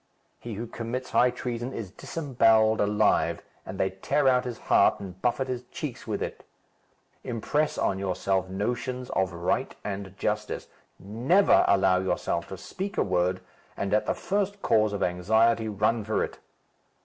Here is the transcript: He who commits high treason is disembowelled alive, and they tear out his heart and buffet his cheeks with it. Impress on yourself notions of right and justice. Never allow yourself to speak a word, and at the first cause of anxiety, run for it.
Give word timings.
He 0.39 0.55
who 0.55 0.65
commits 0.65 1.11
high 1.11 1.29
treason 1.29 1.73
is 1.73 1.91
disembowelled 1.91 2.81
alive, 2.81 3.43
and 3.67 3.77
they 3.79 3.91
tear 3.91 4.27
out 4.27 4.45
his 4.45 4.57
heart 4.57 4.99
and 4.99 5.21
buffet 5.21 5.47
his 5.47 5.61
cheeks 5.65 6.07
with 6.07 6.23
it. 6.23 6.43
Impress 7.23 7.77
on 7.77 7.99
yourself 7.99 8.49
notions 8.49 9.11
of 9.11 9.31
right 9.31 9.75
and 9.83 10.17
justice. 10.17 10.69
Never 10.97 11.65
allow 11.67 11.99
yourself 11.99 12.47
to 12.47 12.57
speak 12.57 12.97
a 12.97 13.03
word, 13.03 13.41
and 13.77 13.93
at 13.93 14.07
the 14.07 14.15
first 14.15 14.63
cause 14.63 14.91
of 14.91 15.03
anxiety, 15.03 15.67
run 15.69 16.03
for 16.03 16.23
it. 16.23 16.39